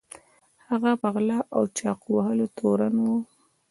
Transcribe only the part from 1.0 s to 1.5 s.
په غلا